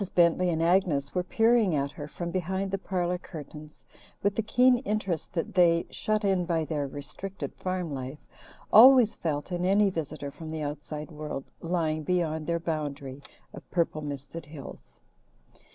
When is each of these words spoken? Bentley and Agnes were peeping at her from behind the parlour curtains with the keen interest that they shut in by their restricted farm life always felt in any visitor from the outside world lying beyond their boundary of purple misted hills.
Bentley 0.15 0.49
and 0.49 0.63
Agnes 0.63 1.13
were 1.13 1.21
peeping 1.21 1.75
at 1.75 1.91
her 1.91 2.07
from 2.07 2.31
behind 2.31 2.71
the 2.71 2.79
parlour 2.79 3.19
curtains 3.19 3.85
with 4.23 4.33
the 4.35 4.41
keen 4.41 4.79
interest 4.79 5.31
that 5.33 5.53
they 5.53 5.85
shut 5.91 6.25
in 6.25 6.43
by 6.43 6.65
their 6.65 6.87
restricted 6.87 7.53
farm 7.53 7.93
life 7.93 8.17
always 8.73 9.13
felt 9.15 9.51
in 9.51 9.63
any 9.63 9.91
visitor 9.91 10.31
from 10.31 10.49
the 10.49 10.63
outside 10.63 11.11
world 11.11 11.51
lying 11.61 12.01
beyond 12.01 12.47
their 12.47 12.59
boundary 12.59 13.21
of 13.53 13.69
purple 13.69 14.01
misted 14.01 14.47
hills. 14.47 15.03